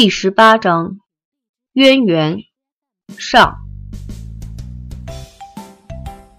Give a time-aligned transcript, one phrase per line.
[0.00, 0.96] 第十八章
[1.74, 2.38] 渊源
[3.18, 3.58] 上。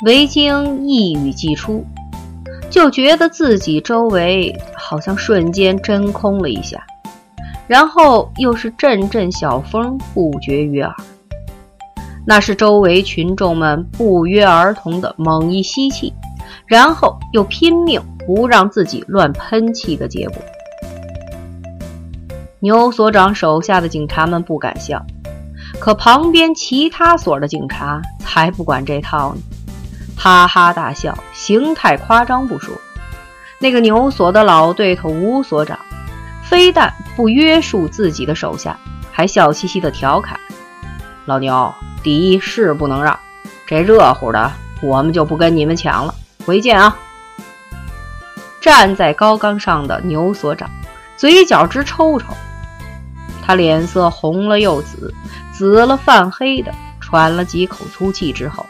[0.04, 1.86] 维京一语既出，
[2.71, 6.84] 就觉得自己周围好像瞬间真空了一下，
[7.68, 10.91] 然后又是阵阵小风不绝于耳。
[12.25, 16.12] 那是周围群众们不约而同的猛一吸气，
[16.66, 20.41] 然后又拼命不让自己乱喷气的结果。
[22.64, 25.04] 牛所长手下的警察们不敢笑，
[25.79, 29.42] 可旁边其他所的警察才不管这套呢，
[30.15, 32.72] 哈哈大笑，形态夸张不说。
[33.58, 35.80] 那个牛所的老对头吴所长，
[36.44, 38.78] 非但不约束自己的手下，
[39.12, 40.39] 还笑嘻嘻地调侃
[41.25, 43.20] ：“老牛，第一是不能让，
[43.66, 44.52] 这热乎的
[44.84, 46.14] 我们就不跟你们抢了，
[46.45, 46.95] 回见啊！”
[48.62, 50.70] 站在高岗上的牛所长，
[51.17, 52.28] 嘴角直抽抽。
[53.52, 55.14] 他脸色红了又紫，
[55.52, 58.66] 紫了泛黑的，喘了几口粗气之后，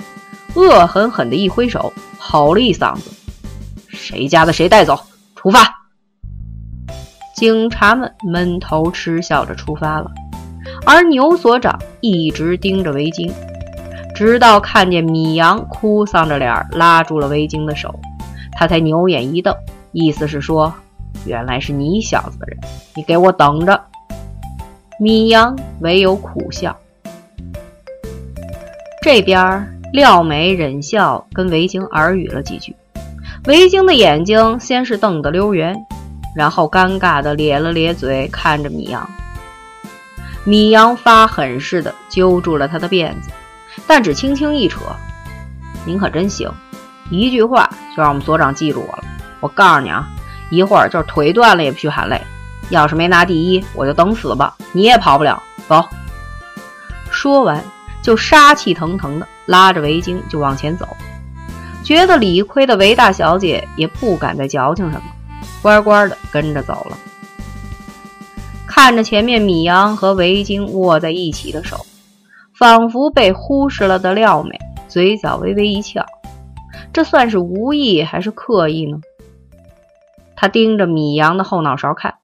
[0.55, 3.11] 恶狠狠地一挥手，吼了一嗓子
[3.89, 4.99] ：“谁家的谁带走，
[5.35, 5.71] 出发！”
[7.37, 10.09] 警察们闷头嗤笑着出发了，
[10.83, 13.31] 而牛所长一直盯着围巾，
[14.15, 17.93] 直到看见米阳哭丧着脸拉住了围巾的手，
[18.53, 19.55] 他才牛眼一瞪，
[19.91, 20.73] 意思是说
[21.27, 22.57] ：“原来是你小子的人，
[22.95, 23.79] 你给我等着！”
[25.03, 26.77] 米阳唯有苦笑。
[29.01, 32.75] 这边，廖美忍笑跟维京耳语了几句。
[33.45, 35.75] 维京的眼睛先是瞪得溜圆，
[36.35, 39.09] 然后尴尬的咧了咧嘴，看着米阳。
[40.43, 43.31] 米阳发狠似的揪住了他的辫子，
[43.87, 44.81] 但只轻轻一扯
[45.83, 46.47] ：“您可真行，
[47.09, 49.03] 一句话就让我们所长记住我了。
[49.39, 50.07] 我告诉你啊，
[50.51, 52.21] 一会儿就是腿断了也不许喊累。”
[52.71, 54.55] 要是没拿第一，我就等死吧！
[54.71, 55.41] 你也跑不了。
[55.67, 55.85] 走。
[57.11, 57.63] 说完，
[58.01, 60.87] 就杀气腾腾的拉着维京就往前走。
[61.83, 65.03] 觉得理亏的维大小姐也不敢再矫情什么，
[65.61, 66.97] 乖乖的跟着走了。
[68.65, 71.85] 看着前面米阳和维京握在一起的手，
[72.57, 74.57] 仿佛被忽视了的廖美
[74.87, 76.05] 嘴角微微一翘，
[76.93, 78.97] 这算是无意还是刻意呢？
[80.35, 82.15] 他盯着米阳的后脑勺看。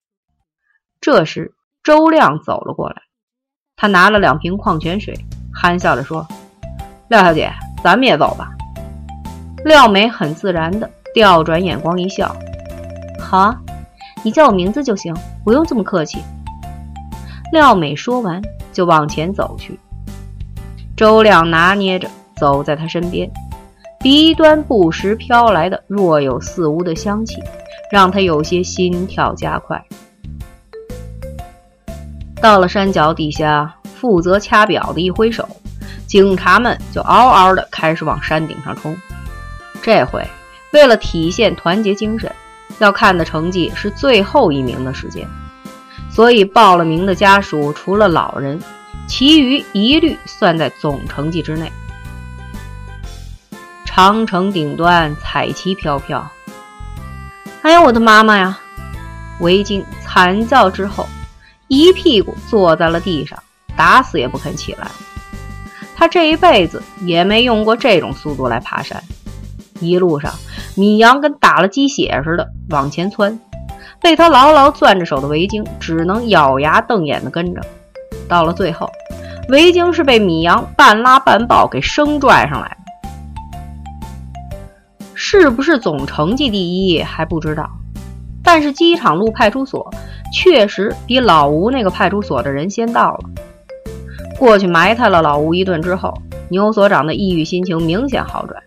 [1.00, 1.54] 这时，
[1.84, 2.96] 周亮走了过来，
[3.76, 5.14] 他拿了两瓶矿泉水，
[5.54, 6.28] 憨笑着说
[7.10, 7.52] ：“廖小姐，
[7.84, 8.52] 咱们也走吧。”
[9.64, 12.36] 廖美很自然的调转眼光一笑
[13.20, 13.60] ：“好啊，
[14.24, 16.20] 你叫我名字就行，不用这么客气。”
[17.54, 18.42] 廖美说完
[18.74, 19.80] 就往前走去，
[20.96, 23.32] 周亮拿捏着走在他身边，
[24.00, 27.42] 鼻端不时飘来的若有似无的香气，
[27.92, 29.82] 让他有些心跳加快。
[32.42, 35.48] 到了山脚底下，负责掐表的一挥手，
[36.06, 38.96] 警察们就嗷嗷的开始往山顶上冲。
[39.82, 40.26] 这回
[40.72, 42.32] 为了体现团结精神，
[42.80, 45.28] 要看的成绩是最后一名的时间，
[46.12, 48.60] 所以报了名的家属除了老人，
[49.08, 51.72] 其余一律算在总成绩之内。
[53.86, 56.30] 长城顶端彩旗飘飘，
[57.64, 58.60] 哎呀，我的妈妈呀！
[59.40, 61.08] 围巾惨叫之后。
[61.68, 63.38] 一屁股坐在了地上，
[63.76, 64.88] 打死也不肯起来。
[65.96, 69.02] 他这一辈子也没用过这种速度来爬山。
[69.80, 70.34] 一路上，
[70.76, 73.40] 米阳跟打了鸡血似的往前窜，
[74.02, 77.62] 被他牢牢攥着手的维京只能咬牙瞪眼的跟着。
[78.28, 78.90] 到了最后，
[79.50, 82.78] 维京是被米阳半拉半抱给生拽上来的。
[85.14, 87.70] 是不是总成绩第一还不知道，
[88.48, 89.94] 但是机场路派出所。
[90.34, 93.20] 确实比老吴那个派出所的人先到了，
[94.38, 96.14] 过去埋汰了老吴一顿之后，
[96.50, 98.62] 牛所长的抑郁心情明显好转。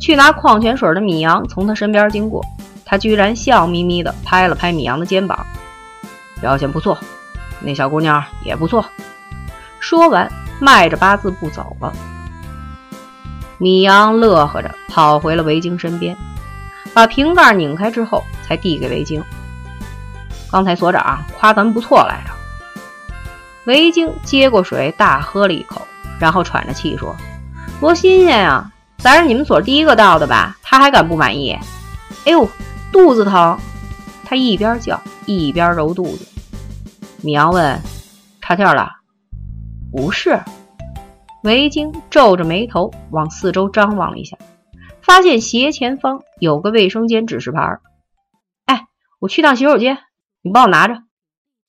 [0.00, 2.42] 去拿矿泉水的米阳从他身边经过，
[2.84, 5.38] 他居然笑眯眯地拍了拍米阳的肩膀
[6.40, 6.96] ：“表现不错，
[7.60, 8.84] 那小姑娘也不错。”
[9.80, 10.30] 说完，
[10.60, 11.92] 迈着八字步走了。
[13.58, 16.16] 米阳乐呵着跑回了维京身边，
[16.94, 19.22] 把瓶盖拧开之后，才递给维京。
[20.50, 22.32] 刚才所长夸咱们不错来着。
[23.64, 25.82] 维京接过水，大喝了一口，
[26.20, 27.16] 然后喘着气说
[27.80, 28.70] ：“多新鲜呀！
[28.98, 30.56] 咱是你们所第一个到的吧？
[30.62, 31.58] 他还敢不满意？
[32.24, 32.48] 哎呦，
[32.92, 33.58] 肚子疼！”
[34.24, 36.26] 他一边叫一边揉肚子。
[37.22, 37.80] 米阳问
[38.40, 38.88] ：“岔气了
[39.90, 40.38] ？”“不是。”
[41.42, 44.36] 维京皱着眉头往四周张望了一下，
[45.04, 47.78] 发现斜前方有个卫生间指示牌。
[48.64, 48.86] “哎，
[49.20, 49.98] 我去趟洗手间。”
[50.42, 50.94] 你帮我拿着。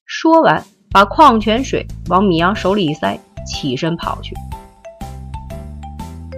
[0.05, 4.35] 说完，把矿泉水往米阳手里一塞，起身跑去。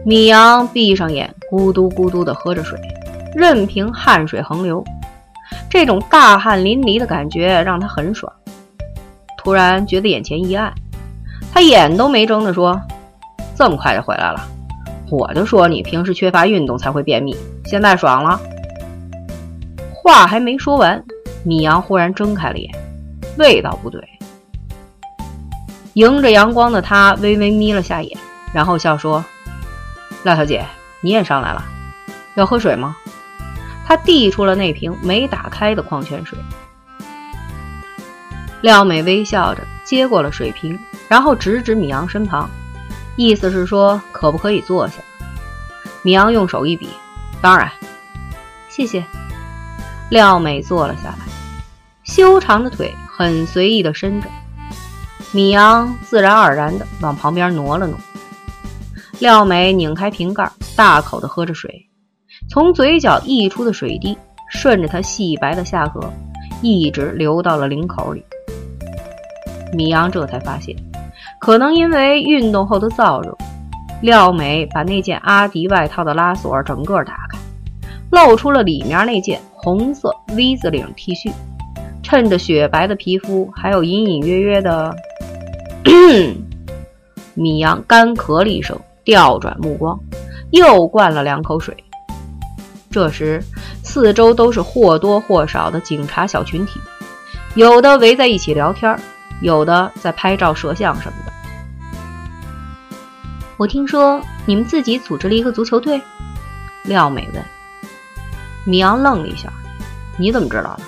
[0.05, 2.79] 米阳闭上眼，咕嘟咕嘟地喝着水，
[3.35, 4.83] 任凭汗水横流。
[5.69, 8.31] 这种大汗淋漓的感觉让他很爽。
[9.37, 10.73] 突然觉得眼前一暗，
[11.53, 12.79] 他眼都没睁的说
[13.55, 14.47] ：“这么快就回来了？
[15.09, 18.39] 我就说你平时缺乏运动才会便秘，现在爽了。”
[19.93, 21.03] 话还没说完，
[21.43, 22.71] 米阳忽然睁开了眼，
[23.37, 24.01] 味道不对。
[25.93, 28.17] 迎着阳光的他微微眯了下眼，
[28.53, 29.23] 然后笑说
[30.23, 30.63] ：“廖小姐，
[31.01, 31.63] 你也上来了，
[32.35, 32.95] 要喝水吗？”
[33.85, 36.37] 他递出了那瓶没打开的矿泉水。
[38.61, 40.77] 廖美微笑着接过了水瓶，
[41.07, 42.49] 然后指指米阳身旁，
[43.17, 44.95] 意思是说可不可以坐下。
[46.03, 46.87] 米阳用手一比
[47.41, 47.69] ：“当然，
[48.69, 49.03] 谢谢。”
[50.09, 51.17] 廖美坐了下来，
[52.05, 54.29] 修长的腿很随意地伸着，
[55.33, 57.99] 米阳自然而然地往旁边挪了挪。
[59.19, 61.89] 廖美拧开瓶盖，大口地喝着水，
[62.49, 64.17] 从嘴角溢出的水滴
[64.49, 66.09] 顺着她细白的下颌，
[66.61, 68.23] 一直流到了领口里。
[69.73, 70.73] 米阳这才发现，
[71.39, 73.37] 可能因为运动后的燥热，
[74.01, 77.37] 廖美把那件阿迪外套的拉锁整个打开，
[78.11, 79.39] 露出了里面那件。
[79.59, 81.29] 红色 V 字领 T 恤，
[82.01, 84.95] 衬着雪白的皮肤，还有隐隐约约的。
[87.35, 89.99] 米阳干咳了一声，调转目光，
[90.51, 91.75] 又灌了两口水。
[92.89, 93.43] 这时，
[93.83, 96.79] 四周都是或多或少的警察小群体，
[97.55, 98.97] 有的围在一起聊天，
[99.41, 101.33] 有的在拍照摄像什么的。
[103.57, 106.01] 我听说你们自己组织了一个足球队，
[106.83, 107.43] 廖美问。
[108.65, 109.51] 米阳愣了一下，
[110.17, 110.81] 你怎么知道的？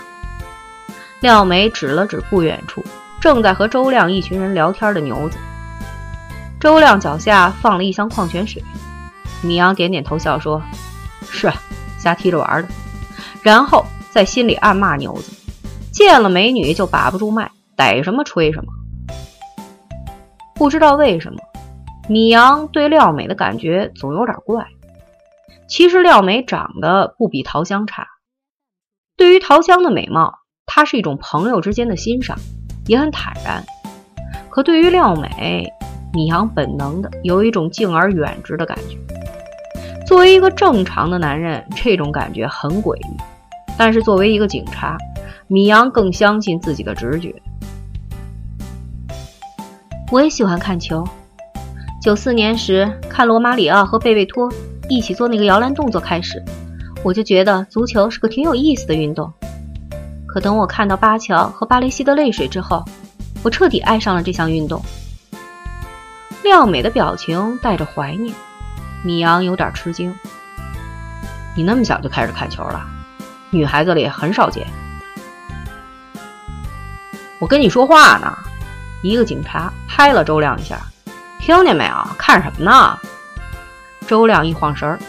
[1.22, 2.84] 廖美指了指不远处
[3.20, 5.38] 正在和周亮一群人聊天的牛子。
[6.60, 8.64] 周亮脚下放了一箱矿泉水。
[9.42, 10.62] 米阳点点头，笑说
[11.32, 11.52] ：“是，
[11.98, 12.68] 瞎踢着玩的。”
[13.42, 15.32] 然后在心里暗骂牛子：
[15.92, 17.50] 见了美女就把不住脉，
[17.80, 18.74] 逮什么吹什么。
[20.54, 21.40] 不知道为什么，
[22.10, 24.68] 米阳对廖美的感觉总有点怪。
[25.70, 28.06] 其实廖美长得不比桃香差，
[29.16, 32.38] 对于桃香的美貌，他是一种朋友之间的欣赏，
[32.86, 33.64] 也很坦然。
[34.50, 35.72] 可对于廖美，
[36.12, 38.98] 米阳本能的有一种敬而远之的感觉。
[40.06, 43.18] 作为一个正常的男人，这种感觉很诡异。
[43.78, 44.98] 但是作为一个警察，
[45.48, 47.34] 米阳更相信自己的直觉。
[50.12, 51.08] 我也喜欢看球，
[52.02, 54.52] 九四年时看罗马里奥和贝贝托。
[54.92, 56.44] 一起做那个摇篮动作开始，
[57.04, 59.32] 我就觉得足球是个挺有意思的运动。
[60.26, 62.84] 可等我看到巴乔和巴雷西的泪水之后，
[63.44, 64.82] 我彻底爱上了这项运动。
[66.44, 68.34] 廖美的表情带着怀念，
[69.04, 70.12] 米阳有点吃惊
[71.56, 72.84] ：“你那么小就开始看球了？
[73.52, 74.66] 女孩子里很少见。”
[77.40, 78.36] 我跟你说话呢。
[79.02, 80.80] 一个警察拍了周亮一下
[81.40, 81.94] ：“听见没有？
[82.18, 82.98] 看什么呢？”
[84.08, 85.00] 周亮一晃神儿，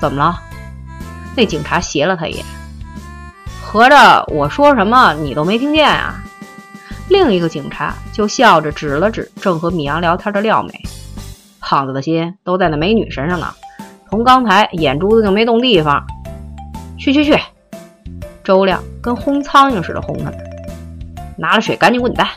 [0.00, 0.38] 怎么了？
[1.36, 2.44] 那警察斜了他一眼，
[3.62, 6.22] 合着我说什么你都没听见啊？
[7.08, 10.72] 另一个警察就笑着指了指正和米阳聊天的廖美，
[11.60, 13.52] 胖子的心都在那美女身上呢，
[14.10, 16.04] 从刚才眼珠子就没动地方。
[16.96, 17.38] 去去去！
[18.42, 20.38] 周亮跟轰苍蝇似的轰他们，
[21.36, 22.28] 拿了水赶紧滚蛋！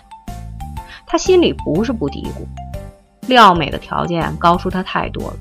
[1.06, 2.46] 他心里不是不嘀咕。
[3.28, 5.34] 廖美的条件高出他太多了，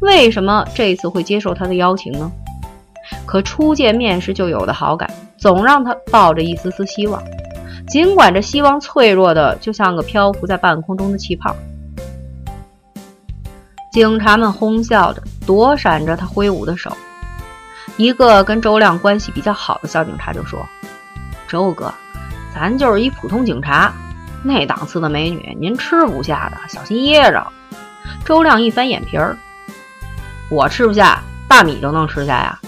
[0.00, 2.30] 为什么这次会接受他的邀请呢？
[3.24, 7.22] 可初见面时就有的好感，总让他抱着一丝丝希望，
[7.88, 11.54] 尽管这希望脆弱的就像个漂浮在半空中的气泡。
[13.92, 16.96] 警察们哄笑着躲闪着他挥舞的手，
[17.96, 20.60] 一个跟周亮关系比较好的小警察就说
[21.48, 21.92] ：“周哥，
[22.58, 23.92] 咱就是一普通警察。”
[24.42, 27.46] 那档次的美女，您吃不下的，小心噎着。
[28.24, 29.36] 周亮一翻眼皮儿，
[30.48, 32.58] 我吃不下，大米就能吃下呀。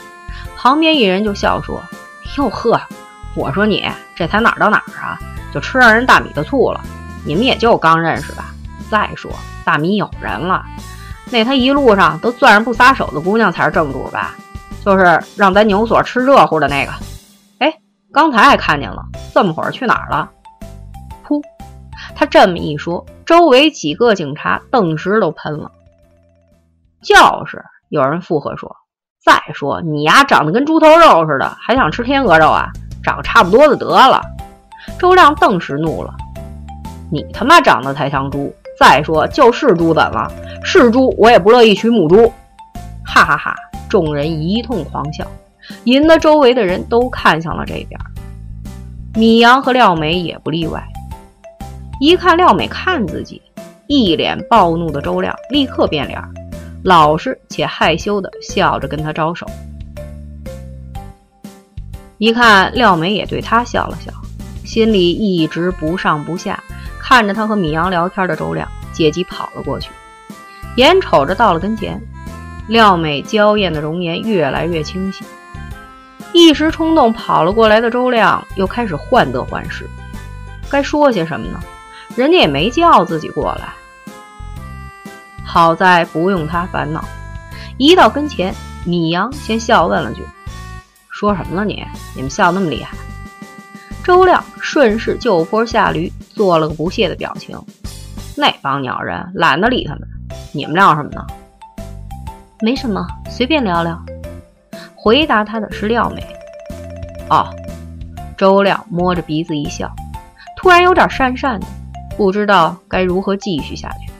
[0.56, 1.80] 旁边一人就笑说
[2.36, 2.80] ：“哟呵，
[3.34, 5.18] 我说你这才哪儿到哪儿啊，
[5.54, 6.80] 就吃上人大米的醋了。
[7.24, 8.52] 你们也就刚认识吧。
[8.90, 9.30] 再说
[9.64, 10.64] 大米有人了，
[11.30, 14.34] 那他一路上都攥着不撒手的姑娘才是正主吧？
[14.84, 16.92] 就是让咱牛所吃热乎的那个。
[18.18, 20.28] 刚才还看见了，这么会儿去哪儿了？”
[21.24, 21.40] 噗。
[22.16, 25.70] 他这么一说，周围几个警察顿时都喷了。
[27.00, 27.14] 就
[27.46, 28.74] 是，有人附和说
[29.24, 32.66] ：“再说你丫长得跟猪头肉似的，还想吃天鹅肉啊？
[33.04, 34.20] 长差不多的得了。”
[34.98, 36.12] 周亮顿时怒了
[37.12, 38.52] ：“你他妈长得才像猪！
[38.80, 40.32] 再说就是猪怎么了？
[40.64, 42.32] 是猪我也不乐意娶母猪！”
[43.06, 43.54] 哈哈哈！
[43.88, 45.24] 众人一通狂笑，
[45.84, 48.00] 引得周围的人都看向了这边。
[49.14, 50.82] 米阳和廖美也不例外。
[52.00, 53.42] 一看廖美看自己，
[53.86, 56.22] 一脸暴怒的周亮立刻变脸，
[56.84, 59.46] 老实且害羞的笑着跟他招手。
[62.18, 64.12] 一看廖美也对他笑了笑，
[64.64, 66.62] 心里一直不上不下，
[67.00, 69.90] 看着他和米阳聊天的周亮，借机跑了过去，
[70.76, 72.00] 眼瞅着到了跟前。
[72.68, 75.24] 廖美娇艳的容颜越来越清晰，
[76.40, 79.88] 一时冲动跑了过来的周亮又开始患得患失，
[80.70, 81.58] 该说些什么呢？
[82.14, 83.72] 人家也没叫自己过来。
[85.44, 87.04] 好在不用他烦恼，
[87.76, 88.54] 一到跟前，
[88.84, 90.22] 米阳先笑问了句
[91.10, 91.84] ：“说什么了你？
[92.14, 92.96] 你们笑那么厉害？”
[94.04, 97.60] 周亮顺势就坡下驴，做了个不屑的表情。
[98.36, 100.02] 那帮鸟人懒得理他们，
[100.52, 101.26] 你们聊什么呢？
[102.60, 104.00] 没什么，随便聊聊。
[105.00, 106.26] 回答他的是廖美。
[107.30, 107.48] 哦，
[108.36, 109.90] 周亮摸着鼻子一笑，
[110.56, 111.66] 突然有点讪讪的，
[112.16, 114.10] 不知道该如何继续下去。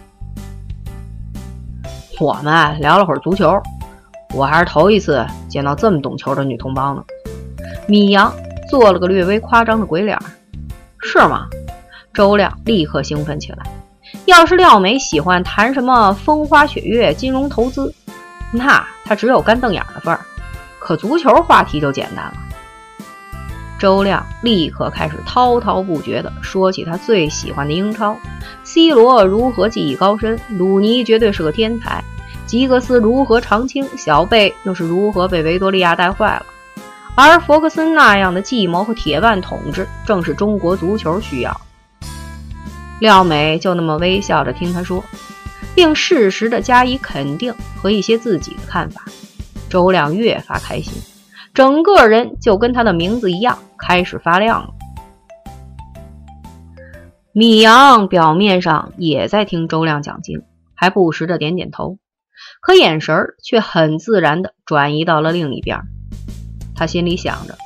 [2.20, 3.60] 我们聊了会儿足球，
[4.34, 7.02] 我还是头一次见到这么懂球的女同胞呢。
[7.86, 8.32] 米阳
[8.70, 10.16] 做了个略微夸张的鬼脸。
[11.00, 11.46] 是吗？
[12.12, 13.58] 周亮立刻兴奋起来。
[14.26, 17.94] 要是廖美喜欢谈什么风花雪月、金融投资。
[18.50, 20.20] 那他只有干瞪眼的份儿，
[20.88, 22.32] 可足球话题就简单了。
[23.78, 28.16] 周亮立刻开始滔滔不绝地说起他最喜欢的英超
[28.64, 32.02] ，C 罗如何技艺高深，鲁尼绝对是个天才，
[32.46, 36.46] 吉格斯如何长青，小贝又是如何被维多利亚带坏了，
[37.14, 41.60] 而弗格森那样的计谋和铁腕统治，正是中国足球需要。
[43.00, 45.04] 廖美就那么微笑着听他说。
[45.74, 49.04] 并适时的加以肯定和一些自己的看法，
[49.68, 50.92] 周亮越发开心，
[51.54, 54.74] 整个人就跟他的名字一样开始发亮了。
[57.32, 60.42] 米阳表面上也在听周亮讲经，
[60.74, 61.98] 还不时的点点头，
[62.60, 65.78] 可眼神却很自然的转移到了另一边。
[66.74, 67.56] 他心里想着，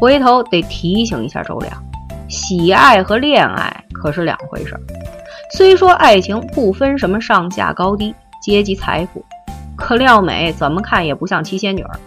[0.00, 1.82] 回头得提醒一下周亮，
[2.28, 4.78] 喜爱和恋爱可是两回事。
[5.52, 9.24] 虽说爱情不分什么上下高低、阶级财富，
[9.76, 11.98] 可廖美怎么看也不像七仙女儿，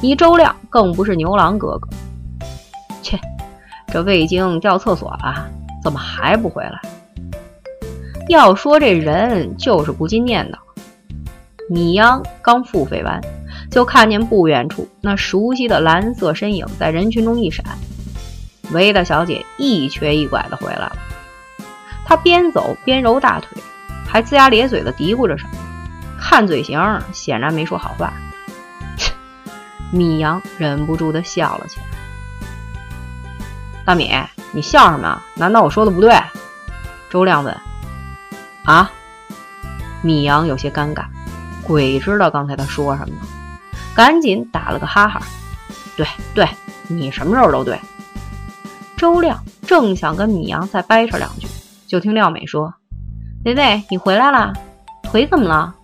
[0.00, 1.88] 你周亮更不是牛郎哥哥。
[3.02, 3.18] 切，
[3.86, 5.46] 这味精掉厕所了，
[5.82, 6.80] 怎么还不回来？
[8.28, 10.56] 要说这人就是不禁念叨。
[11.70, 13.20] 米央刚付费完，
[13.70, 17.64] 就看见不远处那熟悉的蓝色身影在人群中一闪，
[18.72, 20.92] 韦大小姐一瘸一拐的回来了。
[22.06, 23.56] 她边走边揉大腿，
[24.06, 25.50] 还龇牙咧嘴的嘀咕着什么，
[26.20, 26.80] 看嘴型
[27.12, 28.12] 显然没说好话。
[29.92, 31.86] 米阳忍不住的笑了起来。
[33.84, 34.10] 大米，
[34.52, 35.22] 你笑什么？
[35.34, 36.14] 难道我说的不对？
[37.08, 37.56] 周亮问。
[38.64, 38.90] 啊？
[40.02, 41.04] 米阳有些尴尬，
[41.62, 43.16] 鬼知道刚才他说什么，
[43.96, 45.20] 赶紧打了个哈哈。
[45.96, 46.46] 对对，
[46.86, 47.80] 你什么时候都对。
[48.96, 51.48] 周亮正想跟米阳再掰扯两句。
[51.86, 52.74] 就听廖美说
[53.46, 54.52] ：“维维，你回来了，
[55.02, 55.74] 腿怎么了？”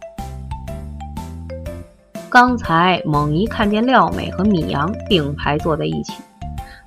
[2.34, 6.14] 刚才猛一看见廖美和米阳并排坐在一起，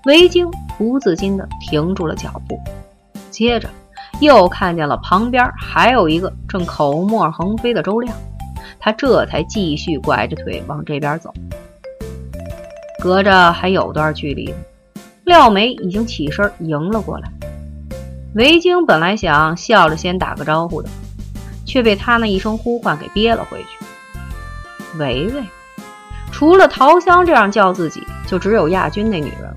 [0.04, 0.46] 维京
[0.78, 2.60] 不自禁地停住了脚步。
[3.32, 3.70] 接着
[4.20, 8.14] 又看见了旁边还有一个正口沫横飞的周亮，
[8.78, 11.34] 他这才继续拐着腿往这边走。
[13.00, 14.54] 隔着还有段距离，
[15.24, 17.32] 廖美已经起身迎了过来。
[18.36, 20.90] 维京本来想笑着先打个招呼的，
[21.66, 23.86] 却被他那一声呼唤给憋了回去。
[24.96, 25.44] 维维，
[26.32, 29.56] 除了桃香这样叫自己，就只有亚军那女人了。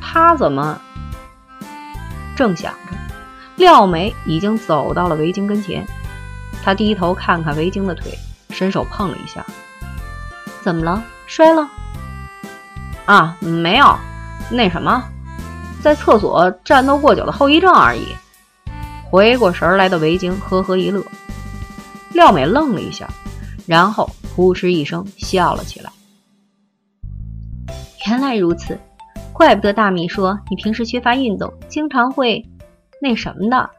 [0.00, 0.80] 她怎么？
[2.34, 2.96] 正想着，
[3.56, 5.86] 廖美已经走到了维京跟前。
[6.62, 8.18] 她低头看看维京的腿，
[8.50, 9.44] 伸手碰了一下。
[10.62, 11.02] 怎么了？
[11.26, 11.68] 摔了？
[13.06, 13.98] 啊，没有，
[14.50, 15.04] 那什么。
[15.82, 18.08] 在厕所战斗过久的后遗症而已。
[19.10, 21.02] 回过神来的维京呵呵一乐，
[22.12, 23.08] 廖美愣了一下，
[23.70, 25.92] 然后扑哧一声笑了起来。
[28.08, 28.76] 原来如此，
[29.32, 32.44] 怪不得大米说你平时缺乏运动，经常会
[33.00, 33.70] 那什么的。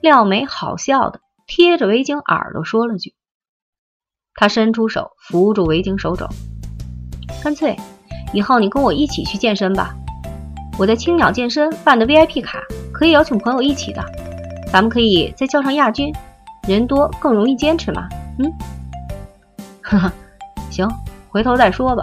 [0.00, 3.12] 廖美好笑的贴着维京耳朵说了句，
[4.36, 6.26] 他伸出手扶住维京手肘，
[7.42, 7.76] 干脆
[8.32, 9.94] 以后你跟我一起去健身吧。
[10.78, 12.58] 我在青鸟健身办的 VIP 卡，
[12.90, 14.02] 可以邀请朋友一起的。
[14.72, 16.10] 咱们可以再叫上亚军，
[16.66, 18.08] 人多更容易坚持嘛。
[18.38, 18.50] 嗯，
[19.98, 20.12] 呵呵，
[20.70, 20.88] 行，
[21.28, 22.02] 回头再说吧。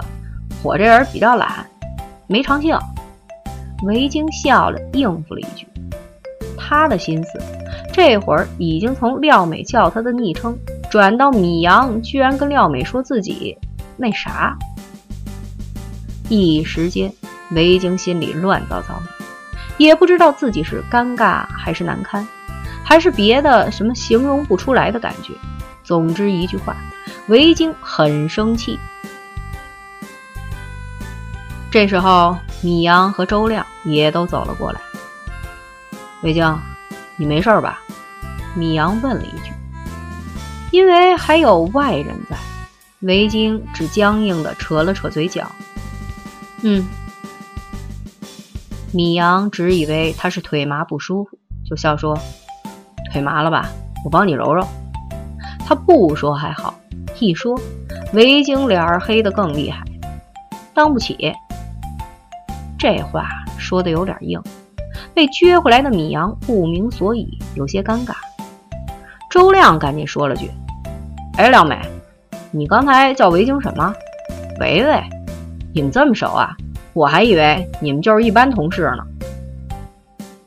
[0.63, 1.65] 我这人比较懒，
[2.27, 2.77] 没长性。
[3.83, 5.67] 维京笑了，应付了一句。
[6.57, 7.39] 他的心思
[7.91, 10.57] 这会儿已经从廖美叫他的昵称，
[10.89, 13.57] 转到米阳居然跟廖美说自己
[13.97, 14.57] 那啥。
[16.29, 17.11] 一时间，
[17.51, 19.25] 维京心里乱糟糟的，
[19.77, 22.25] 也不知道自己是尴尬还是难堪，
[22.85, 25.33] 还是别的什么形容不出来的感觉。
[25.91, 26.73] 总之一句话，
[27.27, 28.79] 维京很生气。
[31.69, 34.79] 这时候，米阳和周亮也都走了过来。
[36.23, 36.57] 维京，
[37.17, 37.81] 你没事吧？
[38.55, 39.51] 米阳问了一句。
[40.71, 42.37] 因为还有外人在，
[43.01, 45.45] 维京只僵硬的扯了扯嘴角。
[46.61, 46.87] 嗯，
[48.93, 51.37] 米阳只以为他是腿麻不舒服，
[51.69, 52.17] 就笑说
[53.11, 53.67] ：“腿麻了吧？
[54.05, 54.65] 我帮你揉揉。”
[55.71, 56.73] 他不说还好，
[57.17, 57.57] 一说，
[58.11, 59.81] 维京脸儿黑的更厉害。
[60.73, 61.33] 当不起，
[62.77, 64.37] 这话说的有点硬，
[65.13, 68.11] 被撅回来的米阳不明所以，有些尴尬。
[69.29, 70.51] 周亮赶紧说了句
[71.39, 71.79] ：“哎，廖美，
[72.51, 73.93] 你刚才叫维京什么？
[74.59, 75.01] 维维。”
[75.73, 76.49] 你们这么熟啊？
[76.91, 79.05] 我还以为你们就是一般同事呢。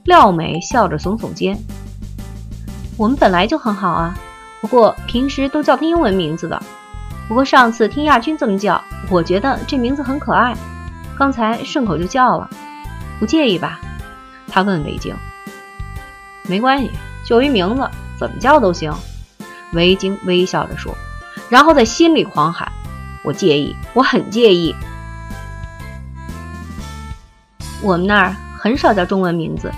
[0.05, 1.57] 廖美笑着耸耸肩
[2.99, 4.15] ：“我们本来就很好啊，
[4.65, 6.59] 不过平时都叫他英文名字的。
[7.29, 10.57] 不过上次听亚军这么叫，我觉得这名字很可爱，
[11.19, 12.49] 刚才顺口就叫了，
[13.21, 13.79] 不介意吧？”
[14.49, 15.15] 他问维京。
[16.49, 16.91] “没关系，
[17.27, 17.87] 就一名字，
[18.19, 18.91] 怎么叫都行。”
[19.75, 20.97] 维京微笑着说，
[21.51, 22.67] 然后在心里狂喊
[23.23, 24.75] ：“我介意，我很介意。”
[27.83, 29.71] 我们那儿很少叫中文名字。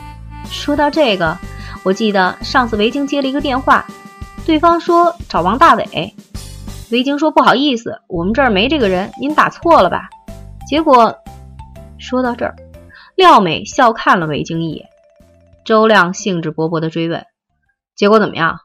[0.48, 1.36] 说到这个，
[1.82, 3.84] 我记得上次维京接了一个电话，
[4.46, 6.14] 对方说找王大伟。
[6.92, 10.08] 维京说不好意思，我们这儿没这个人，您打错了吧？
[10.68, 11.12] 结果
[11.98, 12.54] 说到这儿，
[13.16, 14.86] 廖美笑看了维京一眼。
[15.64, 17.26] 周亮兴致勃勃地追问
[17.96, 18.60] ：“结果怎么样？”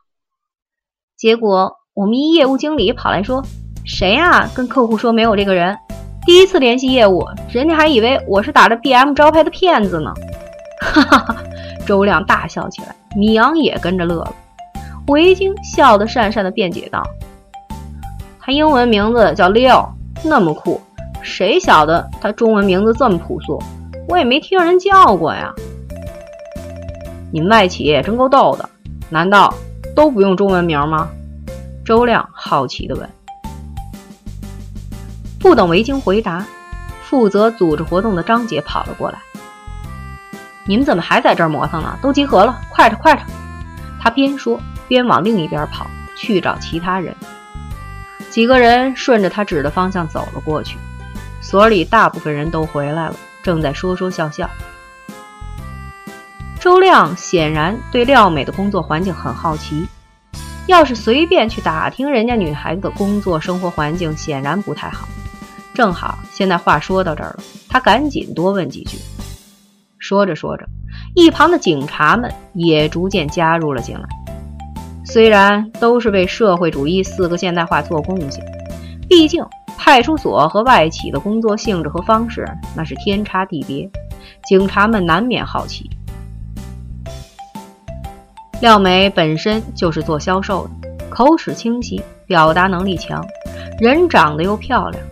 [1.17, 3.43] 结果我们一业务经理跑来说
[3.83, 4.47] ：“谁啊？
[4.53, 5.75] 跟客户说没有这个人。”
[6.27, 10.13] 第一次联系业务，人家还以为我是打着 BM 招牌的骗子呢。
[10.79, 11.43] 哈哈哈！
[11.87, 14.31] 周亮大笑起来，米阳也跟着乐了。
[15.07, 17.03] 维京笑得讪讪的辩解道
[18.39, 19.89] ：“他英文名字叫 Leo，
[20.23, 20.79] 那么酷，
[21.21, 23.61] 谁晓得他中文名字这么朴素？
[24.07, 25.51] 我也没听人叫过呀。”
[27.33, 28.69] 你们外企真够逗的，
[29.09, 29.53] 难道
[29.95, 31.09] 都不用中文名吗？
[31.83, 33.09] 周亮好奇地问。
[35.39, 36.45] 不等维京回答，
[37.01, 39.17] 负责组织活动的张姐跑了过来
[40.67, 41.97] ：“你们怎么还在这儿磨蹭呢？
[42.01, 43.21] 都集合了，快着快着！”
[43.99, 44.59] 他边说
[44.91, 47.15] 边往另一边跑去找其他人。
[48.29, 50.75] 几个人顺着他指的方向走了过去，
[51.39, 54.49] 所里大部分人都回来了，正在说说笑笑。
[56.59, 59.87] 周亮显然对廖美的工作环境很好奇，
[60.67, 65.07] 要是随便去打听人家女孩子的工作生活环境，显然不太好。
[65.73, 68.97] 正好现在话说到这儿了，他赶紧多问几句。
[69.99, 70.67] 说着说着，
[71.15, 74.20] 一旁的警察们也逐渐加入了进来。
[75.03, 78.43] 虽然都是为社会主义四个现代化做贡献，
[79.09, 79.43] 毕竟
[79.77, 83.89] 派出所和外企的工作性质和方式那是天差地别，
[84.45, 85.89] 警察们难免好奇。
[88.61, 93.25] 廖梅本身就是做销售的，口齿清晰，表达能力强，
[93.79, 95.03] 人长得又漂亮。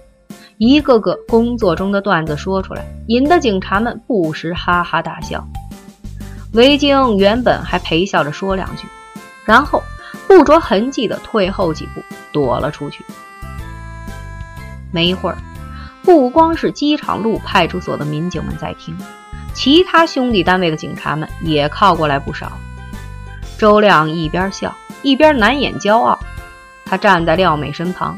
[0.60, 5.44] 一个个工作中的段子说出来，引得警察们不时哈哈大笑。
[6.54, 8.86] 维京原本还陪笑着说两句，
[9.50, 9.82] 然后
[10.28, 13.04] 不着痕迹的退后几步，躲了出去。
[14.92, 15.38] 没一会儿，
[16.04, 18.96] 不光是机场路派出所的民警们在听，
[19.56, 22.52] 其他兄弟单位的警察们也靠过来不少。
[23.58, 26.20] 周亮一边笑一边难掩骄傲，
[26.86, 28.16] 他站在廖美身旁。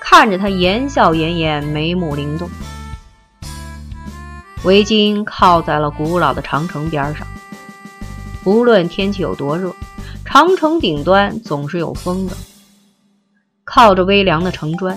[0.00, 2.48] 看着他言笑晏晏，眉目灵动。
[4.64, 7.26] 围巾靠在了古老的长城边上，
[8.42, 9.76] 不论天气有多热，
[10.32, 12.36] 长城顶端总是有风的。
[13.64, 14.96] 靠着微凉的城砖，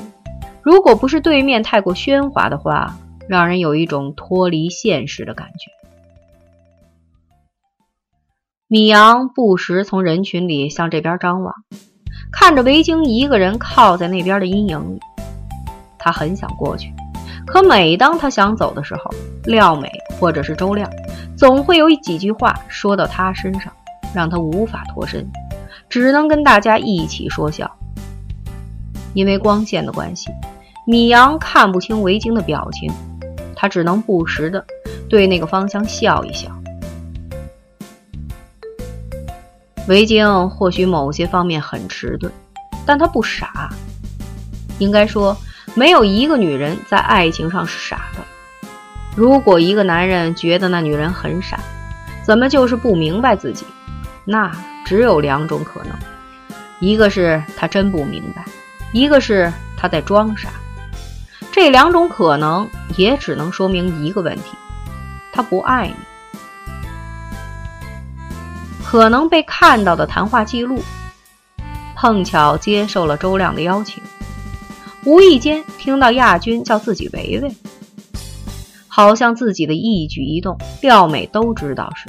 [0.62, 5.72] 如果不是对面太过喧哗的话，让人有一种脱离现实的感觉。
[8.68, 11.52] 米阳不时从人群里向这边张望。
[12.32, 15.00] 看着维京一个人靠在那边的阴影里，
[15.98, 16.94] 他很想过去，
[17.48, 19.10] 可每当他想走的时候，
[19.46, 20.88] 廖美或者是周亮，
[21.36, 23.74] 总会有几句话说到他身上，
[24.14, 25.28] 让他无法脱身，
[25.90, 27.70] 只能跟大家一起说笑。
[29.14, 30.30] 因为光线的关系，
[30.88, 32.92] 米阳看不清维京的表情，
[33.56, 34.66] 他只能不时的
[35.08, 36.50] 对那个方向笑一笑。
[39.88, 42.32] 维京或许某些方面很迟钝，
[42.86, 43.70] 但他不傻。
[44.80, 45.38] 应该说，
[45.76, 48.22] 没有一个女人在爱情上是傻的。
[49.16, 51.60] 如果一个男人觉得那女人很傻，
[52.24, 53.64] 怎么就是不明白自己？
[54.26, 54.52] 那
[54.86, 55.98] 只有两种可能：
[56.80, 58.46] 一个是他真不明白，
[58.92, 60.50] 一个是他在装傻。
[61.52, 64.56] 这两种可能也只能说明一个问题：
[65.32, 65.96] 他不爱你。
[68.84, 70.82] 可能被看到的谈话记录，
[71.96, 74.02] 碰巧接受了周亮的邀请，
[75.04, 77.56] 无意间听到亚军叫自己维维，
[78.88, 82.08] 好像自己的一举一动，廖美都知道是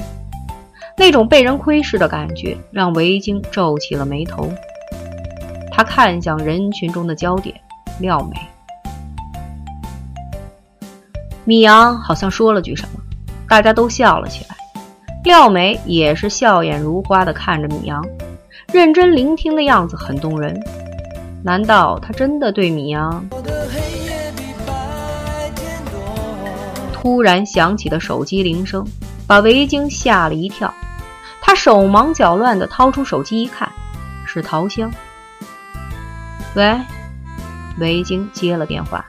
[0.97, 4.49] 那种被人窥视的感觉，让维京皱起了眉头。
[5.71, 7.53] 他看向人群中的焦点，
[7.99, 8.35] 廖美。
[11.43, 12.99] 米阳好像说了句什么，
[13.47, 14.55] 大家都笑了起来。
[15.25, 18.03] 廖美也是笑眼如花的看着米阳，
[18.71, 20.57] 认真聆听的样子很动人。
[21.43, 23.27] 难道他真的对米阳？
[26.93, 28.83] 突然响起的手机铃声
[29.27, 30.73] 把维京吓了一跳，
[31.55, 33.71] 手忙脚乱地掏出手机一看，
[34.25, 34.91] 是陶香。
[36.55, 36.79] 喂，
[37.79, 39.03] 维京接了电话。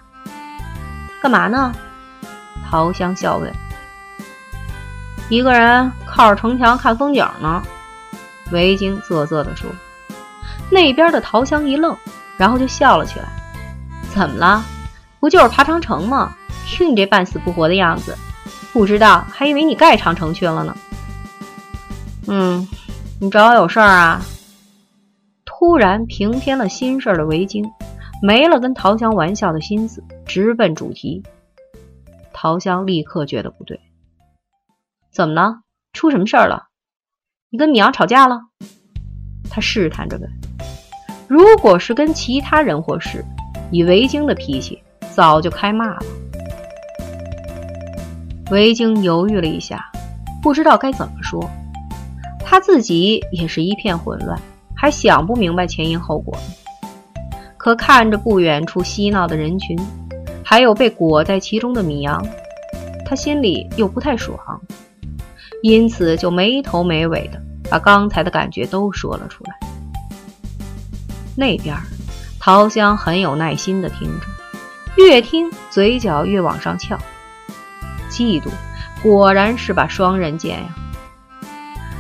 [1.21, 1.73] 干嘛呢？
[2.71, 3.53] 陶香笑问。
[5.29, 7.63] 一个人靠着城墙看风景呢，
[8.53, 9.69] 维京啧啧地说。
[10.71, 11.97] 那边的桃香一愣，
[12.37, 13.27] 然后就笑了起来。
[14.15, 14.65] 怎么了？
[15.21, 16.33] 不就是爬长城吗？
[16.65, 18.17] 听你这半死不活的样子，
[18.73, 20.77] 不知道还以为你盖长城去了呢。
[22.29, 22.67] 嗯，
[23.21, 24.21] 你找我有事儿啊？
[25.45, 27.65] 突然平添了心事儿的维京，
[28.21, 31.23] 没了跟桃香玩笑的心思，直奔主题。
[32.33, 33.81] 桃香立刻觉得不对。
[35.11, 35.61] 怎么了？
[35.93, 36.65] 出什么事儿了？
[37.49, 38.41] 你跟米阳吵架了？
[39.49, 40.31] 他试探着问。
[41.29, 43.25] 如果是跟其他人或事，
[43.71, 44.83] 以维京的脾气，
[45.15, 46.03] 早就开骂了。
[48.51, 49.91] 维京犹豫了一下，
[50.43, 51.49] 不知道该怎么说。
[52.49, 54.41] 他自己也是一片混乱，
[54.73, 56.33] 还想不明白前因后果。
[57.57, 59.77] 可看着不远处嬉闹的人群，
[60.45, 62.25] 还有被裹在其中的米阳，
[63.05, 64.39] 他心里又不太爽。
[65.61, 69.59] 因此，就没头没尾的把刚才的感觉都说了出来。
[71.35, 71.77] 那边，
[72.39, 74.27] 桃香很有耐心的听着，
[74.97, 76.97] 越听嘴角越往上翘。
[78.09, 78.51] 嫉妒
[79.03, 80.77] 果然是把双刃剑呀！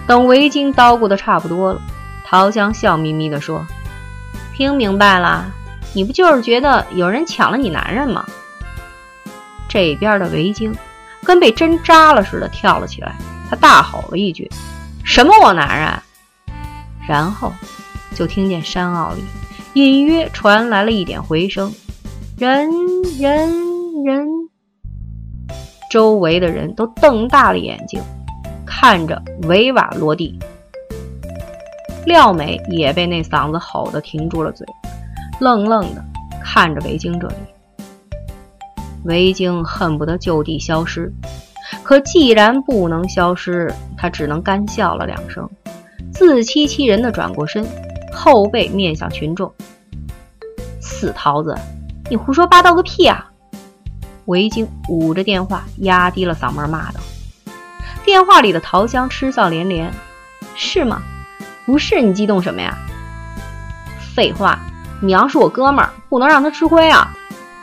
[0.06, 1.80] 等围巾叨咕的差不多了，
[2.24, 3.66] 桃香笑眯眯的说
[4.54, 5.52] ：“听明白了，
[5.94, 8.24] 你不就是觉得有人抢了你男人吗？”
[9.68, 10.72] 这边的围巾
[11.24, 13.16] 跟被针扎了似的跳了起来。
[13.50, 14.50] 他大吼了一句
[15.04, 16.56] ：“什么我男人？”
[17.06, 17.52] 然后
[18.14, 19.22] 就听见山坳里
[19.74, 21.72] 隐约传来了一点回声
[22.38, 22.68] ：“人
[23.18, 24.26] 人人。”
[25.90, 28.02] 周围的人都瞪大了眼睛
[28.78, 30.38] 看着维瓦落地。
[32.04, 34.66] 廖美也被那嗓子吼得停住了嘴，
[35.40, 36.04] 愣愣的
[36.44, 37.34] 看着维京这里。
[39.04, 41.10] 维京恨不得就地消失。
[41.82, 45.48] 可既然不能消失，他只能干笑了两声，
[46.12, 47.66] 自欺欺人的转过身，
[48.12, 49.50] 后背面向群众
[50.80, 51.56] ：“死桃子，
[52.10, 53.26] 你胡说八道个屁啊！”
[54.26, 57.00] 维京捂着电话，压低了嗓门骂道。
[58.06, 59.92] 电话里的桃香嗤笑连连
[60.54, 61.02] ：“是吗？
[61.66, 62.78] 不是你激动什么呀？
[64.14, 64.60] 废话，
[65.02, 67.12] 你要是我哥们儿，不能让他吃亏啊！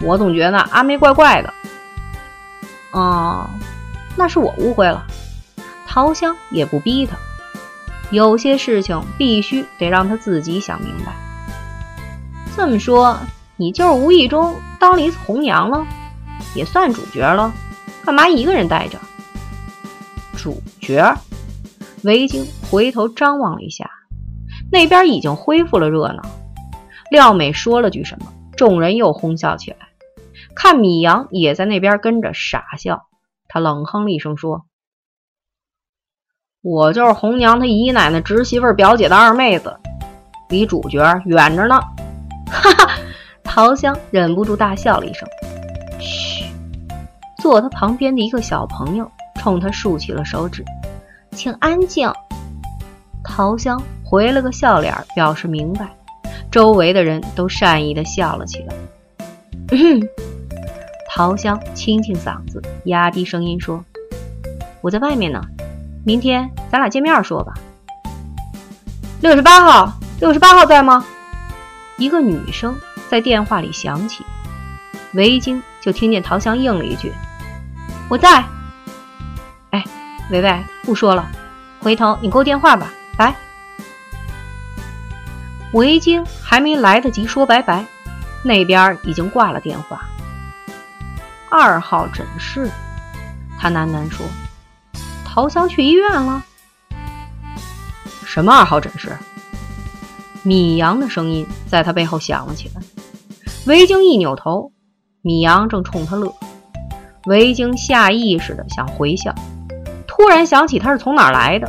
[0.02, 1.54] 我总觉得阿梅怪怪的。”
[2.92, 3.50] 哦。
[4.16, 5.04] 那是我误会了，
[5.88, 7.16] 桃香也不逼他，
[8.12, 11.14] 有些事情必须得让他自己想明白。
[12.56, 13.18] 这么说，
[13.56, 15.84] 你就是无意中当了一次红娘了，
[16.54, 17.52] 也算主角了？
[18.06, 19.00] 干嘛一个人待着？
[20.44, 21.16] 主角？
[22.04, 23.90] 维京回头张望了一下，
[24.70, 26.22] 那边已经恢复了热闹。
[27.10, 28.26] 廖美说了句什么，
[28.58, 29.78] 众人又哄笑起来。
[30.54, 33.08] 看米阳也在那边跟着傻笑。
[33.48, 34.66] 他冷哼了一声，说
[36.62, 39.80] ：“我就是红娘她姨奶奶侄媳妇表姐的二妹子，
[40.50, 41.80] 离主角远着呢。”
[42.52, 43.00] 哈哈，
[43.46, 45.26] 桃香忍不住大笑了一声。
[46.02, 46.44] 嘘，
[47.42, 49.10] 坐他旁边的一个小朋友
[49.44, 50.64] 冲他竖起了手指，
[51.32, 52.10] 请安静。
[53.26, 55.90] 桃香回了个笑脸，表示明白。
[56.50, 58.74] 周围的人都善意的笑了起来。
[61.14, 63.84] 桃香清清嗓子，压低声音说
[64.80, 65.42] ：“我在外面呢，
[66.06, 67.54] 明天咱俩见面说吧。”
[69.20, 71.06] 六十八号，六十八号在吗？
[71.98, 72.74] 一个女声
[73.10, 74.24] 在电话里响起。
[75.16, 77.12] 维京就听见桃香应了一句
[78.10, 78.42] ：“我在。”
[80.34, 81.30] 维维，不说了，
[81.80, 83.36] 回头你给我电话吧，拜。
[85.74, 87.86] 维京还没来得及说拜拜，
[88.44, 90.02] 那边已经挂了电话。
[91.52, 92.68] 二号诊室，
[93.60, 94.26] 他喃喃说
[95.24, 96.44] ：“桃香去医院了。”
[98.26, 99.16] 什么二号诊室？
[100.42, 102.82] 米阳的声音在他背后响了起来。
[103.68, 104.72] 维京一扭头，
[105.22, 106.34] 米阳正冲他乐。
[107.26, 109.34] 维京下意识的想回笑，
[110.16, 111.68] 突然想起他是从哪儿来的，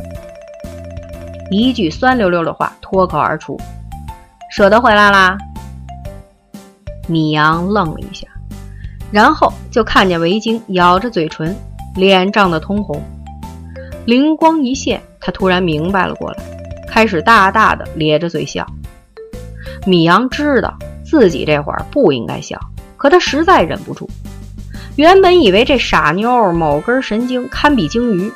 [1.49, 3.59] 一句酸溜溜的话脱口而出。
[4.51, 5.35] 舍得回来啦？
[7.07, 8.27] 米阳愣了一下，
[9.11, 11.55] 然后就看见维京咬着嘴唇，
[11.95, 13.01] 脸涨得通红。
[14.05, 16.37] 灵光一现，他突然明白了过来，
[16.87, 18.63] 开始大大的咧着嘴笑。
[19.87, 20.71] 米阳知道
[21.03, 22.59] 自己这会儿不应该笑，
[22.95, 24.07] 可他实在忍不住。
[24.95, 28.31] 原本以为这傻妞某根神经堪比鲸鱼，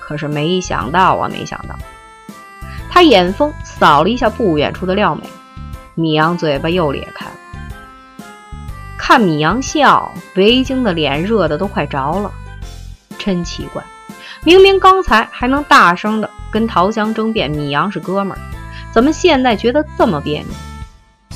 [0.00, 1.78] 可是没想到啊，没想到。
[2.90, 5.22] 他眼风扫了一下不远处的廖美。
[5.94, 7.32] 米阳嘴巴又咧开了，
[8.96, 12.32] 看米阳笑，维京的脸热的都快着了。
[13.18, 13.84] 真奇怪，
[14.42, 18.40] 明明刚才还能大声的跟桃香争辩米阳是哥们儿，
[18.92, 20.48] 怎么现在觉得这么别扭？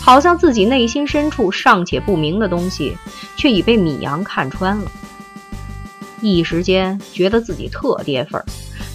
[0.00, 2.96] 好像自己内心深处尚且不明的东西，
[3.36, 4.90] 却已被米阳看穿了。
[6.20, 8.44] 一时间觉得自己特跌份儿、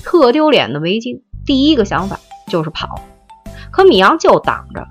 [0.03, 3.01] 特丢脸的维京，第一个想法就是跑，
[3.71, 4.87] 可米阳就挡着。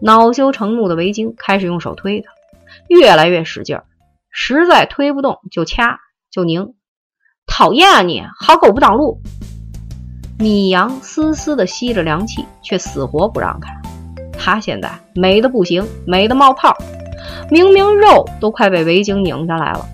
[0.00, 2.30] 恼羞成怒的维京开始用手推他，
[2.88, 3.84] 越来越使劲儿，
[4.30, 6.00] 实在推不动就掐
[6.30, 6.74] 就拧。
[7.46, 8.22] 讨厌啊你！
[8.38, 9.20] 好狗不挡路！
[10.38, 13.70] 米阳丝丝的吸着凉气，却死活不让开。
[14.38, 16.76] 他现在美的不行，美的冒泡，
[17.50, 19.86] 明明肉都快被围巾拧下来了，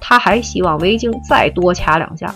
[0.00, 2.34] 他还希望围巾再多掐两下，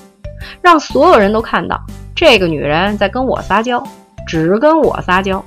[0.63, 1.81] 让所有人都看到
[2.15, 3.83] 这个女人在跟我撒娇，
[4.27, 5.45] 只跟我撒娇。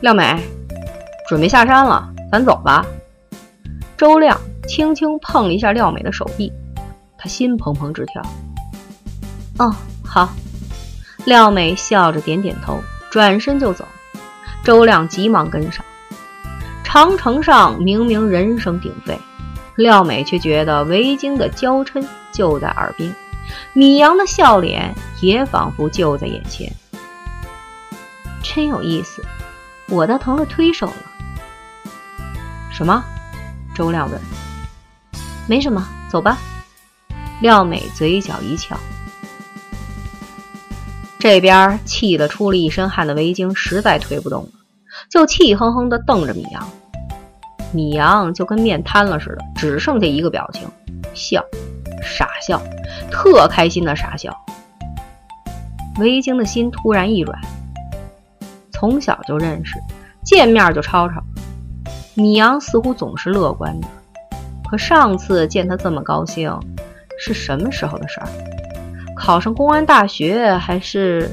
[0.00, 0.38] 廖美，
[1.28, 2.84] 准备下山了，咱走吧。
[3.96, 6.52] 周亮轻轻碰了一下廖美的手臂，
[7.16, 8.22] 他心怦怦直跳。
[9.58, 9.74] 哦，
[10.04, 10.28] 好。
[11.24, 12.78] 廖美笑着点点头，
[13.16, 13.88] 转身就走。
[14.62, 15.82] 周亮急忙跟上。
[16.84, 19.18] 长城上明明人声鼎沸，
[19.76, 23.10] 廖美却觉得维京的娇嗔就在耳边，
[23.72, 26.70] 米阳的笑脸也仿佛就在眼前，
[28.42, 29.24] 真有意思。
[29.88, 31.90] 我倒成了推手了。
[32.70, 33.02] 什么？
[33.74, 34.20] 周亮问。
[35.48, 36.36] 没什么，走吧。
[37.40, 38.78] 廖美嘴角一翘。
[41.26, 44.48] 这边气得出了一身汗的维京实在推不动了，
[45.10, 46.64] 就气哼哼地瞪着米阳。
[47.72, 50.68] 米阳就跟面瘫了似的，只剩下一个表情：
[51.14, 51.44] 笑，
[52.00, 52.62] 傻笑，
[53.10, 54.32] 特开心的傻笑。
[55.98, 57.36] 维京的心突然一软。
[58.70, 59.74] 从小就认识，
[60.24, 61.20] 见面就吵吵。
[62.14, 63.88] 米阳似乎总是乐观的，
[64.70, 66.56] 可上次见他这么高兴，
[67.18, 68.28] 是什么时候的事儿？
[69.26, 71.28] 考上公安大学还是？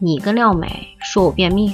[0.00, 1.72] 你跟廖美说我便秘？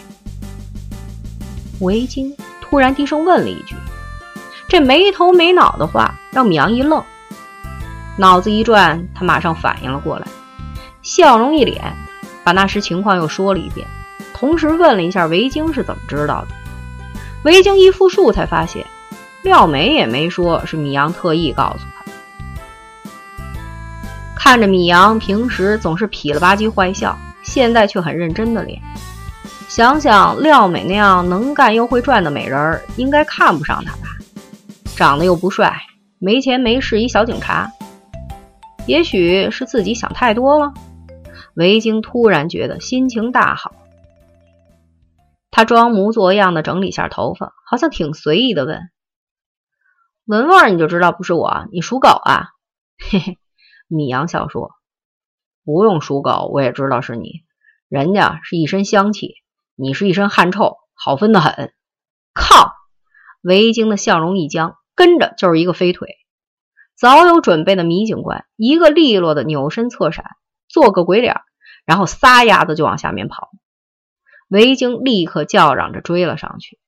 [1.80, 3.74] 维京突然低声问了一句，
[4.68, 7.02] 这没头没脑的话让米阳一愣，
[8.18, 10.26] 脑子一转，他马上反应了过来，
[11.00, 11.82] 笑容一脸。
[12.44, 13.86] 把那时情况又说了一遍，
[14.34, 16.48] 同时问了一下维京是怎么知道的。
[17.44, 18.84] 维京一复述，才发现
[19.40, 21.86] 廖美也没说是米阳特意告诉。
[24.46, 28.80] 看着米阳平时总是痞了吧唧坏笑，现在却很认真的脸，
[29.66, 34.02] 想想廖美那样能干又会赚的美人儿，应该看不上他吧？
[34.96, 35.76] 长得又不帅，
[36.20, 37.72] 没钱没势一小警察，
[38.86, 40.72] 也许是自己想太多了。
[41.54, 43.72] 维京突然觉得心情大好，
[45.50, 48.78] 他装模作样的整理下头发，好像挺随意的问
[50.24, 52.50] ：“闻味儿你就知道不是我，你属狗啊？”
[53.10, 53.38] 嘿嘿，
[53.86, 54.72] 米阳笑说
[55.64, 57.44] ：“不用属狗，我也知道是你。
[57.88, 59.34] 人家是一身香气，
[59.74, 61.72] 你是一身汗臭，好分得很。”
[62.34, 62.72] 靠！
[63.42, 66.16] 维京的笑容一僵，跟着就是一个飞腿。
[66.96, 70.24] 早有准备的米警官一个利落的扭身侧闪，
[70.68, 71.40] 做个鬼脸，
[71.84, 73.50] 然后撒丫子就往下面跑。
[74.48, 76.80] 维京立刻叫嚷着追了上去，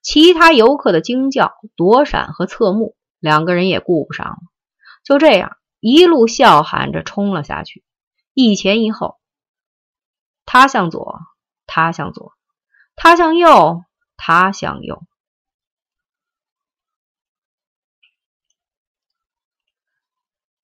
[0.00, 4.38] 其他游客的惊叫、躲闪和侧目，两个人也顾不上了。
[5.04, 7.84] 就这样，一路笑喊着冲了下去，
[8.34, 9.20] 一前一后，
[10.44, 11.20] 他向左，
[11.66, 12.32] 他向左，
[12.96, 13.84] 他向右，
[14.16, 15.04] 他向右。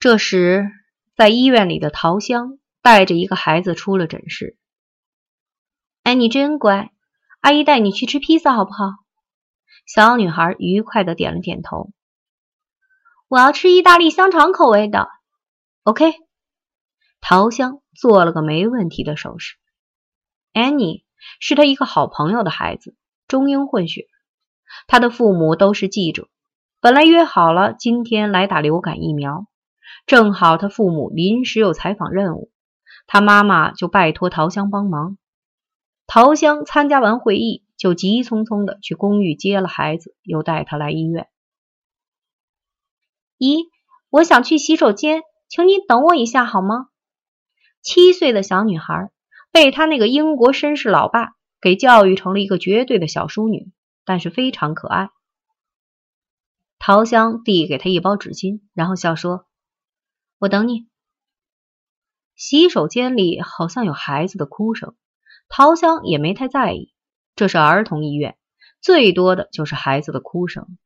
[0.00, 0.70] 这时，
[1.14, 4.58] 在医院里的桃香带着一个孩子出了诊室。
[6.02, 6.92] 哎，你真乖，
[7.40, 8.90] 阿姨带你去吃披萨好不好？
[9.86, 11.92] 小女孩愉快的点了点头。
[13.28, 15.08] 我要吃意大利香肠口味的。
[15.82, 16.12] OK。
[17.20, 19.56] 桃香做了个没问题的手势。
[20.52, 21.04] Annie
[21.40, 22.94] 是他一个好朋友的孩子，
[23.26, 24.06] 中英混血。
[24.86, 26.28] 他的父母都是记者，
[26.80, 29.46] 本来约好了今天来打流感疫苗。
[30.06, 32.50] 正好他父母临时有采访任务，
[33.06, 35.16] 他妈妈就拜托桃香帮忙。
[36.06, 41.28] 桃香参加完会议，就急匆匆的去公寓接了孩子，又带他来医院。
[43.44, 43.68] 姨，
[44.08, 46.86] 我想去洗手间，请你等我一下好吗？
[47.82, 49.10] 七岁的小女孩
[49.52, 53.70] 被他那个英国绅士老爸给教育成了一个绝对的小淑女，
[54.06, 55.10] 但是非常可爱。
[56.78, 59.44] 桃香递给他一包纸巾，然后笑说。
[60.38, 60.88] 我等你。
[62.36, 64.96] 洗手间里好像有孩子的哭声，
[65.48, 66.94] 桃香也没太在意，
[67.36, 68.38] 这是儿童医院，
[68.80, 70.78] 最多的就是孩子的哭声。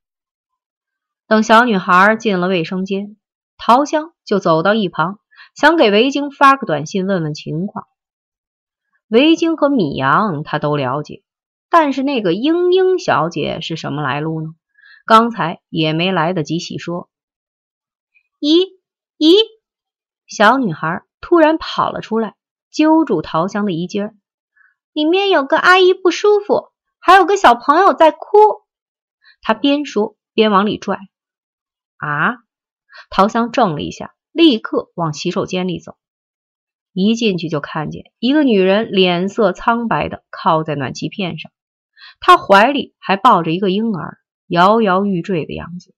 [1.29, 3.19] 等小女孩进了卫生间，
[3.59, 5.21] 桃香就走到一旁，
[5.55, 7.87] 想给维京发个短信问问情况。
[9.09, 11.23] 维京和米阳他都了解，
[11.69, 14.49] 但是那个英英小姐是什么来路呢？
[15.05, 17.11] 刚才也没来得及细说。
[18.41, 18.65] 咦？
[19.19, 19.35] 咦，
[20.27, 22.37] 小女孩突然跑了出来，
[22.71, 24.19] 揪住桃香的衣襟
[24.95, 28.19] 里面有个阿姨不舒服，还有个小朋友在哭。
[29.43, 30.99] 她边说边往里拽。
[31.99, 32.37] 啊！
[33.11, 35.97] 桃香怔了一下，立刻往洗手间里走。
[36.93, 41.53] 一进去就看见一个女人脸色苍白的靠在暖气片上，
[42.21, 45.95] 她怀里还抱着一个婴儿，摇摇欲坠的样子。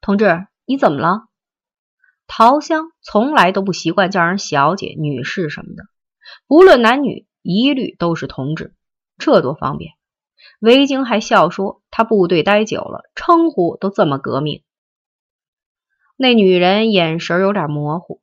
[0.00, 0.46] 同志。
[0.70, 1.28] 你怎么了？
[2.26, 5.84] 桃香从来都不习惯叫人小姐、女士什么的，
[6.46, 8.74] 不论男女，一律都是同志，
[9.16, 9.94] 这多方便。
[10.60, 14.62] 维京还笑说他部队待久了，称呼都这么革命。
[16.16, 18.20] 那女人眼神有点模糊，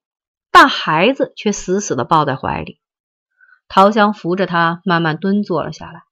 [0.51, 2.80] 但孩子却死死的抱在怀里。
[3.67, 6.04] 桃香扶着她慢慢蹲坐了下来，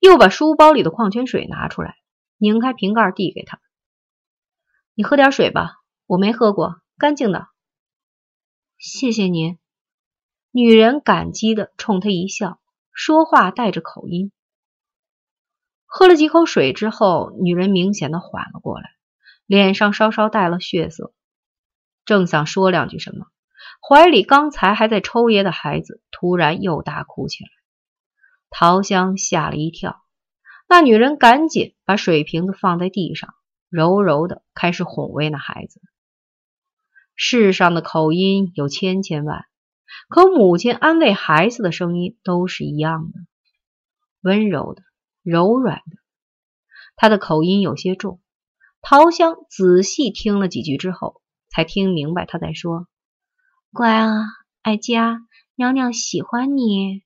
[0.00, 1.96] 又把书包里的矿泉水拿出来，
[2.38, 3.60] 拧开瓶盖递给他。
[4.94, 5.74] 你喝点水吧，
[6.06, 7.48] 我没喝过，干净的。
[8.78, 9.58] 谢谢您。
[10.50, 12.60] 女人感激的冲他一笑，
[12.92, 14.32] 说话带着口音。
[15.96, 18.90] 喝了几口水之后，女人明显的缓了过来，
[19.46, 21.14] 脸上稍稍带了血色。
[22.04, 23.28] 正想说两句什么，
[23.80, 27.48] 怀里刚才还在抽噎的孩子突然又大哭起来。
[28.50, 30.02] 桃香吓了一跳，
[30.68, 33.32] 那女人赶紧把水瓶子放在地上。
[33.70, 35.80] 柔柔的开始哄慰那孩子。
[37.14, 39.46] 世上的口音有千千万，
[40.10, 43.18] 可母亲安慰孩子的声音都是一样的，
[44.20, 44.82] 温柔的、
[45.26, 45.98] 柔软的。
[46.94, 48.20] 他的口音有些重。
[48.80, 52.86] 桃香仔细听了几句之后，才听明白他在说
[53.74, 54.22] ：“乖啊，
[54.62, 55.18] 哀家，
[55.56, 57.02] 娘娘喜欢你。”